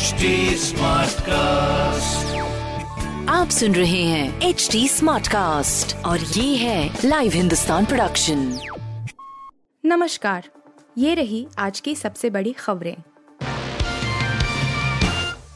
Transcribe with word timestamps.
HD 0.00 0.28
Smartcast. 0.56 2.28
आप 3.30 3.48
सुन 3.48 3.74
रहे 3.74 4.02
हैं 4.02 4.40
एच 4.40 4.68
डी 4.72 4.88
स्मार्ट 4.88 5.28
कास्ट 5.28 5.94
और 6.06 6.18
ये 6.18 6.56
है 6.56 6.98
लाइव 7.04 7.32
हिंदुस्तान 7.32 7.84
प्रोडक्शन 7.84 8.60
नमस्कार 9.84 10.48
ये 10.98 11.14
रही 11.14 11.46
आज 11.58 11.80
की 11.80 11.94
सबसे 11.94 12.30
बड़ी 12.30 12.52
खबरें। 12.52 12.96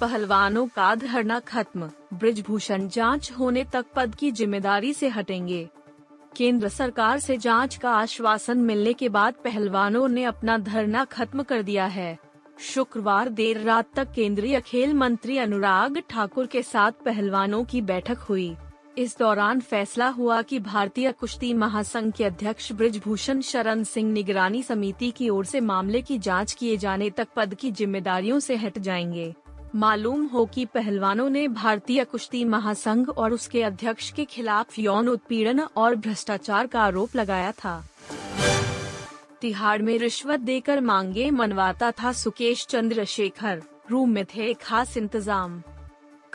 पहलवानों 0.01 0.67
का 0.67 0.95
धरना 0.95 1.39
खत्म 1.41 1.91
ब्रिजभूषण 2.15 2.89
जाँच 2.89 3.33
होने 3.39 3.65
तक 3.65 3.87
पद 3.97 4.15
की 4.15 4.31
ज़िम्मेदारी 4.33 4.93
से 4.95 5.09
हटेंगे। 5.09 5.69
केंद्र 6.37 6.69
सरकार 6.69 7.19
से 7.19 7.37
जाँच 7.39 7.77
का 7.77 7.91
आश्वासन 7.91 8.59
मिलने 8.59 8.93
के 8.93 9.09
बाद 9.09 9.35
पहलवानों 9.45 10.09
ने 10.09 10.25
अपना 10.25 10.59
धरना 10.59 11.05
खत्म 11.05 11.43
कर 11.43 11.63
दिया 11.63 11.87
है। 11.87 12.34
शुक्रवार 12.59 13.29
देर 13.29 13.61
रात 13.61 13.87
तक 13.95 14.13
केंद्रीय 14.13 14.61
खेल 14.61 14.95
मंत्री 14.95 15.39
अनुराग 15.39 15.99
ठाकुर 16.11 16.47
के 16.47 16.63
साथ 16.63 16.93
पहलवानों 17.05 17.65
की 17.65 17.81
बैठक 17.81 18.19
हुई। 18.19 18.57
इस 18.99 19.17
दौरान 19.19 19.61
फैसला 19.61 20.09
हुआ 20.09 20.43
कि 20.43 20.59
भारतीय 20.59 21.13
कुश्ती 21.13 21.55
महासंघ 21.55 22.13
के 22.13 22.25
अध्यक्ष 22.25 22.73
ब्रिजभूषण 22.73 23.41
शरण 23.41 23.83
सिंह 23.83 24.13
निगरानी 24.13 24.63
समिति 24.63 25.11
की 25.11 25.29
ओर 25.29 25.45
से 25.45 25.61
मामले 25.61 26.03
की 26.03 26.19
जाँच 26.19 26.53
किए 26.53 26.77
जाने 26.77 27.11
तक 27.11 27.29
पद 27.37 27.55
की 27.55 27.71
जिम्मेदारियों 27.71 28.39
से 28.41 28.57
हट 28.57 28.79
जाएँगे। 28.79 29.35
मालूम 29.75 30.25
हो 30.25 30.45
कि 30.47 30.65
पहलवानों 30.65 31.31
ने 31.31 31.49
भारतीय 31.49 32.05
कुश्ती 32.05 32.45
महासंघ 32.45 33.09
और 33.09 33.33
उसके 33.33 33.63
अध्यक्ष 33.63 34.11
के 34.11 34.25
खिलाफ 34.25 34.79
यौन 34.79 35.09
उत्पीड़न 35.09 35.61
और 35.61 35.97
भ्रष्टाचार 35.97 36.67
का 36.67 36.83
आरोप 36.83 37.17
लगाया 37.17 37.53
था। 37.53 37.85
तिहाड़ 39.45 39.83
में 39.83 39.99
रिश्वत 39.99 40.41
देकर 40.41 40.81
मांगे, 40.81 41.31
मनवाता 41.31 41.91
था 41.91 42.13
सुकेश 42.13 42.67
चंद्रशेखर। 42.67 43.63
रूम 43.91 44.11
में 44.11 44.25
थे 44.25 44.55
खास 44.55 44.97
इंतज़ाम। 44.97 45.61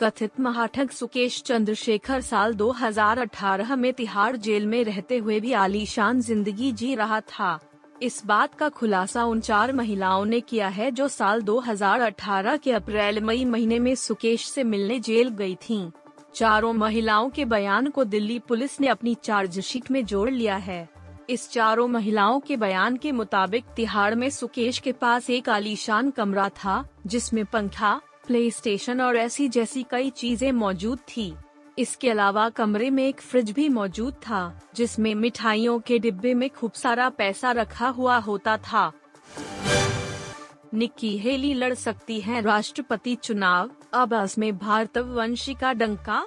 कथित 0.00 0.40
महाठग 0.40 0.90
सुकेश 0.90 1.42
चंद्रशेखर 1.42 2.20
साल 2.20 2.54
2018 2.54 3.74
में 3.76 3.92
तिहाड़ 3.92 4.36
जेल 4.36 4.66
में 4.66 4.84
रहते 4.84 5.18
हुए 5.18 5.40
भी 5.40 5.52
आलीशान 5.52 6.20
ज़िंदगी 6.20 6.70
जी 6.72 6.94
रहा 6.94 7.20
था। 7.20 7.58
इस 8.02 8.22
बात 8.26 8.54
का 8.54 8.68
खुलासा 8.68 9.24
उन 9.24 9.40
चार 9.40 9.72
महिलाओं 9.72 10.24
ने 10.24 10.40
किया 10.40 10.68
है 10.68 10.90
जो 10.90 11.08
साल 11.08 11.42
2018 11.42 12.56
के 12.56 12.72
अप्रैल, 12.72 13.20
मई 13.20 13.44
महीने 13.44 13.78
में 13.78 13.94
सुकेश 13.94 14.48
से 14.48 14.64
मिलने 14.64 15.00
जेल 15.00 15.28
गई 15.28 15.54
थीं। 15.54 15.90
चारों 16.34 16.72
महिलाओं 16.72 17.30
के 17.30 17.44
बयान 17.44 17.90
को 17.90 18.04
दिल्ली 18.04 18.38
पुलिस 18.38 18.80
ने 18.80 18.88
अपनी 18.88 19.14
चार्जशीट 19.14 19.90
में 19.90 20.04
जोड़ 20.04 20.30
लिया 20.30 20.56
है। 20.56 20.99
इस 21.28 21.50
चारों 21.50 21.88
महिलाओं 21.88 22.40
के 22.40 22.56
बयान 22.56 22.96
के 22.96 23.12
मुताबिक 23.12 23.64
तिहाड़ 23.76 24.14
में 24.14 24.30
सुकेश 24.30 24.78
के 24.78 24.92
पास 24.92 25.30
एक 25.30 25.48
आलीशान 25.48 26.10
कमरा 26.10 26.48
था, 26.48 26.84
जिसमें 27.06 27.44
पंखा 27.44 28.00
प्ले 28.26 28.50
स्टेशन 28.50 29.00
और 29.00 29.16
ऐसी 29.16 29.48
जैसी 29.48 29.86
कई 29.90 30.10
चीज़ें 30.10 30.52
मौजूद 30.52 30.98
थी। 30.98 31.34
इसके 31.78 32.10
अलावा 32.10 32.48
कमरे 32.48 32.90
में 32.90 33.08
एक 33.08 33.20
फ्रिज 33.20 33.50
भी 33.50 33.68
मौजूद 33.68 34.14
था, 34.14 34.60
जिसमें 34.74 35.14
मिठाइयों 35.14 35.78
के 35.78 35.98
डिब्बे 35.98 36.34
में 36.34 36.50
खूब 36.50 36.72
सारा 36.72 37.08
पैसा 37.08 37.52
रखा 37.52 37.88
हुआ 37.88 38.16
होता 38.16 38.56
था। 38.56 38.92
निक्की 40.74 41.18
हेली 41.18 41.54
लड़ 41.54 41.74
सकती 41.74 42.20
है 42.20 42.40
राष्ट्रपति 42.40 43.14
चुनाव, 43.14 43.70
अब 43.92 44.28
में 44.38 44.58
भारत 44.58 44.98
वंशी 44.98 45.54
का 45.54 45.72
डंका 45.72 46.26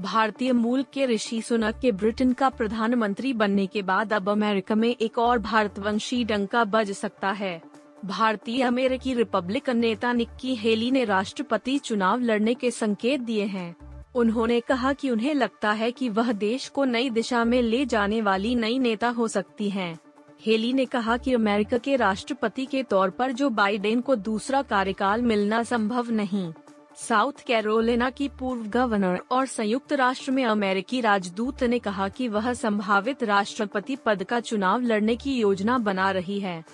भारतीय 0.00 0.52
मूल 0.52 0.84
के 0.92 1.06
ऋषि 1.06 1.42
सुनक 1.42 1.78
के 1.82 1.92
ब्रिटेन 1.92 2.32
का 2.32 2.48
प्रधानमंत्री 2.48 3.32
बनने 3.32 3.66
के 3.66 3.82
बाद 3.82 4.12
अब 4.12 4.28
अमेरिका 4.28 4.74
में 4.74 4.96
एक 5.00 5.18
और 5.18 5.38
भारतवंशी 5.38 6.24
डंका 6.24 6.64
बज 6.64 6.92
सकता 6.92 7.30
है। 7.30 7.62
भारतीय 8.04 8.62
अमेरिकी 8.62 9.14
रिपब्लिकन 9.14 9.76
नेता 9.76 10.12
निक्की 10.12 10.54
हेली 10.54 10.90
ने 10.90 11.04
राष्ट्रपति 11.04 11.78
चुनाव 11.78 12.20
लड़ने 12.20 12.54
के 12.54 12.70
संकेत 12.70 13.20
दिए 13.20 13.44
हैं। 13.44 13.76
उन्होंने 14.14 14.60
कहा 14.60 14.92
कि 14.92 15.10
उन्हें 15.10 15.34
लगता 15.34 15.72
है 15.72 15.90
कि 15.92 16.08
वह 16.08 16.32
देश 16.32 16.68
को 16.68 16.84
नई 16.84 17.10
दिशा 17.10 17.44
में 17.44 17.62
ले 17.62 17.86
जाने 17.86 18.20
वाली 18.22 18.54
नई 18.54 18.78
नेता 18.78 19.08
हो 19.08 19.28
सकती 19.28 19.70
हैं। 19.70 19.98
हेली 20.46 20.72
ने 20.72 20.84
कहा 20.84 21.16
कि 21.16 21.34
अमेरिका 21.34 21.78
के 21.78 21.96
राष्ट्रपति 21.96 22.66
के 22.66 22.82
तौर 22.82 23.10
पर 23.10 23.32
जो 23.32 23.50
बाइडेन 23.50 24.00
को 24.00 24.16
दूसरा 24.16 24.62
कार्यकाल 24.62 25.22
मिलना 25.22 25.62
संभव 25.62 26.10
नहीं। 26.10 26.52
साउथ 26.96 27.32
कैरोलिना 27.46 28.10
की 28.10 28.28
पूर्व 28.28 28.62
गवर्नर 28.62 29.20
और 29.30 29.46
संयुक्त 29.46 29.92
राष्ट्र 29.92 30.32
में 30.32 30.44
अमेरिकी 30.44 31.00
राजदूत 31.00 31.62
ने 31.62 31.78
कहा 31.78 32.08
कि 32.08 32.28
वह 32.28 32.52
संभावित 32.54 33.22
राष्ट्रपति 33.22 33.96
पद 33.96 34.24
का 34.24 34.40
चुनाव 34.40 34.80
लड़ने 34.80 35.16
की 35.16 35.34
योजना 35.34 35.78
बना 35.78 36.10
रही 36.10 36.40
है। 36.40 36.64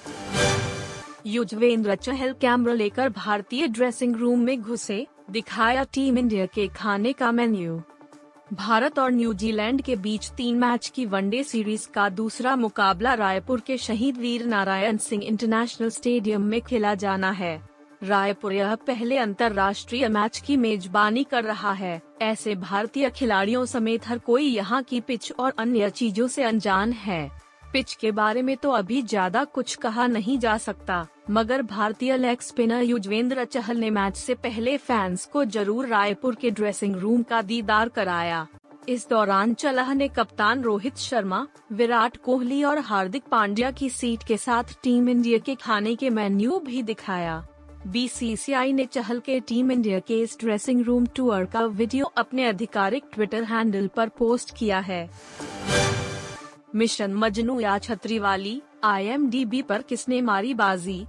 युजवेंद्र 1.26 1.94
चहल 1.94 2.32
कैमरा 2.32 2.72
लेकर 2.72 3.08
भारतीय 3.08 3.66
ड्रेसिंग 3.66 4.16
रूम 4.16 4.40
में 4.40 4.60
घुसे, 4.62 5.06
दिखाया 5.30 5.84
टीम 5.84 6.18
इंडिया 6.18 6.46
के 6.46 6.68
खाने 6.68 7.12
का 7.12 7.32
मेन्यू। 7.32 7.80
भारत 8.52 8.98
और 8.98 9.10
न्यूजीलैंड 9.12 9.82
के 9.82 9.96
बीच 9.96 10.30
तीन 10.30 10.58
मैच 10.58 10.88
की 10.88 11.06
वनडे 11.06 11.42
सीरीज़ 11.42 11.88
का 11.94 12.08
दूसरा 12.08 12.56
मुकाबला 12.56 13.14
रायपुर 13.14 13.60
के 13.60 13.78
शहीद 13.78 14.16
वीर 14.16 14.46
नारायण 14.46 14.96
सिंह 14.96 15.24
इंटरनेशनल 15.24 15.90
स्टेडियम 15.90 16.42
में 16.42 16.60
खेला 16.60 16.94
जाना 16.94 17.30
है। 17.30 17.67
रायपुर 18.02 18.52
यह 18.52 18.74
पहले 18.86 19.16
अंतर्राष्ट्रीय 19.18 20.08
मैच 20.08 20.38
की 20.38 20.56
मेजबानी 20.56 21.22
कर 21.24 21.44
रहा 21.44 21.72
है। 21.72 22.00
ऐसे 22.22 22.54
भारतीय 22.56 23.08
खिलाड़ियों 23.10 23.64
समेत 23.66 24.06
हर 24.08 24.18
कोई 24.20 24.44
यहाँ 24.44 24.82
की 24.82 25.00
पिच 25.00 25.32
और 25.32 25.54
अन्य 25.58 25.90
चीज़ों 25.90 26.26
से 26.28 26.44
अनजान 26.44 26.92
है। 26.94 27.30
पिच 27.72 27.94
के 27.94 28.10
बारे 28.12 28.42
में 28.42 28.56
तो 28.56 28.70
अभी 28.70 29.00
ज़्यादा 29.02 29.42
कुछ 29.46 29.74
कहा 29.76 30.06
नहीं 30.06 30.38
जा 30.38 30.56
सकता, 30.58 31.06
मगर 31.30 31.62
भारतीय 31.64 32.16
लेग 32.16 32.40
स्पिनर 32.40 32.82
युजवेंद्र 32.82 33.44
चहल 33.46 33.76
ने 33.76 33.90
मैच 33.90 34.16
से 34.16 34.34
पहले 34.36 34.76
फैंस 34.78 35.24
को 35.24 35.44
ज़रूर 35.46 35.86
रायपुर 35.86 36.34
के 36.34 36.50
ड्रेसिंग 36.50 36.96
रूम 36.96 37.22
का 37.22 37.42
दीदार 37.42 37.88
कराया। 37.88 38.46
इस 38.88 39.08
दौरान 39.10 39.52
चलह 39.54 39.92
ने 39.94 40.08
कप्तान 40.08 40.62
रोहित 40.62 40.96
शर्मा, 40.98 41.46
विराट 41.72 42.16
कोहली 42.16 42.62
और 42.64 42.78
हार्दिक 42.80 43.24
पांड्या 43.30 43.70
की 43.70 43.90
सीट 43.90 44.22
के 44.22 44.36
साथ 44.38 44.74
टीम 44.82 45.08
इंडिया 45.08 45.38
के 45.38 45.54
खाने 45.56 45.94
के 45.94 46.10
मेन्यू 46.10 46.58
भी 46.60 46.82
दिखाया। 46.82 47.44
बीसीसीआई 47.88 48.72
ने 48.72 48.84
चहल 48.84 49.20
के 49.20 49.40
टीम 49.40 49.72
इंडिया 49.72 49.98
के 49.98 50.20
इस 50.20 50.36
ड्रेसिंग 50.40 50.84
रूम 50.84 51.06
टूर 51.06 51.44
का 51.44 51.64
वीडियो 51.64 52.04
अपने 52.04 52.48
आधिकारिक 52.48 53.04
ट्विटर 53.12 53.44
हैंडल 53.44 53.86
पर 53.86 54.08
पोस्ट 54.08 54.56
किया 54.56 54.78
है। 54.78 55.10
मिशन 56.74 57.14
मजनू 57.14 57.60
या 57.60 57.78
छतरी 57.78 58.18
वाली 58.18 58.62
आई 58.84 59.62
पर 59.62 59.82
किसने 59.82 60.20
मारी 60.20 60.54
बाजी? 60.54 61.06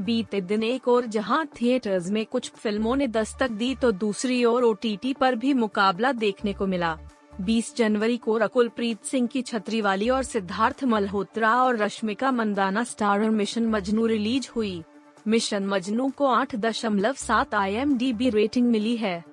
बीते 0.00 0.40
दिन 0.40 0.62
एक 0.62 0.88
और 0.88 1.06
जहाँ 1.06 1.46
थिएटर्स 1.46 2.10
में 2.10 2.26
कुछ 2.26 2.50
फ़िल्मों 2.50 2.96
ने 2.96 3.08
दस्तक 3.08 3.50
दी 3.50 3.74
तो 3.74 3.92
दूसरी 3.92 4.44
ओर 4.44 4.62
ओटीटी 4.62 5.12
पर 5.12 5.34
भी 5.34 5.54
मुकाबला 5.54 6.12
देखने 6.12 6.52
को 6.52 6.66
मिला। 6.66 6.98
20 7.40 7.76
जनवरी 7.76 8.16
को 8.16 8.38
रकुल 8.38 8.68
प्रीत 8.68 9.04
सिंह 9.04 9.26
की 9.26 9.42
छतरी 9.42 9.80
वाली 9.80 10.08
और 10.08 10.22
सिद्धार्थ 10.22 10.84
मल्होत्रा 10.84 11.62
और 11.62 11.76
Rashmika 11.76 12.30
Mandanna 12.30 12.84
star 12.84 13.30
Mission 13.30 13.66
Majnu 13.66 14.06
release 14.06 14.48
हुई। 14.56 14.82
मिशन 15.28 15.66
मजनू 15.66 16.08
को 16.08 16.26
आठ 16.26 16.56
दशमलव 16.56 17.12
सात 17.12 17.54
आई 17.54 17.84
रेटिंग 18.30 18.66
मिली 18.68 18.96
है। 18.96 19.24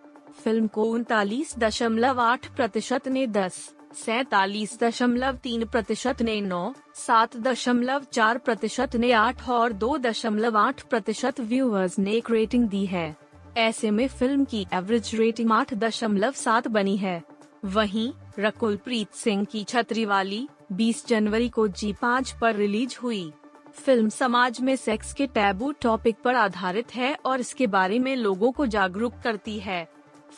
फ़िल्म 0.44 0.68
को 0.68 0.84
उनतालीस 0.84 1.58
दशमलव 1.58 2.22
आठ 2.22 2.56
प्रतिशत 2.56 3.08
ने 3.08 3.28
दस, 3.28 3.74
सैतालीस 3.94 4.80
दशमलव 4.84 5.36
तीन 5.36 5.66
प्रतिशत 5.66 6.22
ने 6.22 6.42
नौ, 6.42 6.74
सात 6.96 7.38
दशमलव 7.38 8.06
चार 8.14 8.38
प्रतिशत 8.38 8.96
ने 8.96 9.12
आठ 9.12 9.50
और 9.50 9.74
दो 9.74 9.98
दशमलव 9.98 10.58
आठ 10.58 10.82
प्रतिशत 10.82 11.40
व्यूअर्स 11.40 12.00
ने 12.00 12.12
एक 12.12 12.32
रेटिंग 12.32 12.70
दी 12.70 12.86
है। 12.86 13.16
ऐसे 13.58 13.92
में 13.92 14.08
फ़िल्म 14.08 14.46
की 14.46 14.66
एवरेज 14.74 15.12
रेटिंग 15.16 15.52
आठ 15.52 15.74
दशमलव 15.74 16.32
सात 16.32 16.68
बनी 16.68 16.98
है। 16.98 17.24
वहीं 17.66 18.14
रकुल 18.40 18.76
प्रीत 18.76 19.14
सिंह 19.14 19.46
की 19.46 19.64
छतरी 19.64 20.06
वाली 20.06 20.48
20 20.72 21.08
जनवरी 21.08 21.50
को 21.50 21.68
जी 21.68 21.94
पाँच 21.94 22.32
पर 22.32 22.56
रिलीज़ 22.56 22.98
हुई। 23.04 23.32
फ़िल्म 23.76 24.10
समाज 24.10 24.60
में 24.62 24.76
सेक्स 24.76 25.14
के 25.14 25.26
टैबू 25.28 25.72
टॉपिक 25.72 26.16
पर 26.24 26.36
आधारित 26.36 26.94
है 26.96 27.16
और 27.26 27.40
इसके 27.40 27.68
बारे 27.68 28.00
में 28.00 28.16
लोगों 28.16 28.52
को 28.52 28.66
जागरूक 28.66 29.14
करती 29.24 29.58
है। 29.60 29.88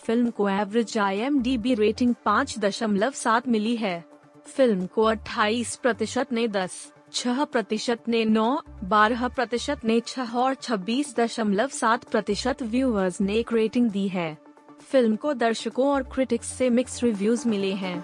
फ़िल्म 0.03 0.29
को 0.29 0.49
एवरेज 0.49 0.97
आईएमडीबी 0.97 1.73
रेटिंग 1.73 2.13
पाँच 2.25 2.57
दशमलव 2.59 3.11
सात 3.11 3.47
मिली 3.47 3.75
है। 3.75 4.03
फ़िल्म 4.47 4.85
को 4.85 5.03
28 5.03 5.75
प्रतिशत 5.75 6.31
ने 6.31 6.47
10, 6.47 6.71
छह 7.13 7.43
प्रतिशत 7.43 8.07
ने 8.07 8.23
9, 8.25 8.61
12 8.83 9.27
प्रतिशत 9.27 9.85
ने 9.85 9.99
छह 9.99 10.37
और 10.37 10.53
26 10.53 11.15
दशमलव 11.15 11.67
सात 11.67 12.03
प्रतिशत 12.03 12.63
व्यूअर्स 12.63 13.21
ने 13.21 13.35
एक 13.35 13.53
रेटिंग 13.53 13.89
दी 13.91 14.07
है। 14.07 14.37
फ़िल्म 14.81 15.15
को 15.15 15.33
दर्शकों 15.33 15.87
और 15.87 16.03
क्रिटिक्स 16.03 16.47
से 16.47 16.69
मिक्स 16.69 17.03
रिव्यूज़ 17.03 17.47
मिले 17.47 17.71
हैं। 17.73 18.03